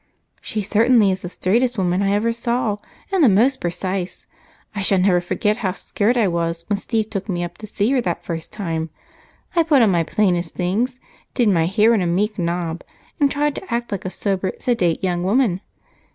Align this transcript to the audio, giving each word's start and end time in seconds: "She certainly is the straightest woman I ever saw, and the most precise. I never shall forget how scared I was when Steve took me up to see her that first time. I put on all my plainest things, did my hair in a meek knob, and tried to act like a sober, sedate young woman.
"She 0.41 0.63
certainly 0.63 1.11
is 1.11 1.21
the 1.21 1.29
straightest 1.29 1.77
woman 1.77 2.01
I 2.01 2.11
ever 2.13 2.31
saw, 2.31 2.77
and 3.11 3.23
the 3.23 3.29
most 3.29 3.61
precise. 3.61 4.25
I 4.73 4.79
never 4.89 5.21
shall 5.21 5.21
forget 5.27 5.57
how 5.57 5.73
scared 5.73 6.17
I 6.17 6.27
was 6.27 6.65
when 6.67 6.77
Steve 6.77 7.11
took 7.11 7.29
me 7.29 7.43
up 7.43 7.59
to 7.59 7.67
see 7.67 7.91
her 7.91 8.01
that 8.01 8.25
first 8.25 8.51
time. 8.51 8.89
I 9.55 9.61
put 9.61 9.83
on 9.83 9.83
all 9.83 9.87
my 9.91 10.01
plainest 10.01 10.55
things, 10.55 10.99
did 11.35 11.49
my 11.49 11.67
hair 11.67 11.93
in 11.93 12.01
a 12.01 12.07
meek 12.07 12.39
knob, 12.39 12.83
and 13.19 13.29
tried 13.29 13.53
to 13.53 13.71
act 13.71 13.91
like 13.91 14.03
a 14.03 14.09
sober, 14.09 14.53
sedate 14.57 15.03
young 15.03 15.23
woman. 15.23 15.61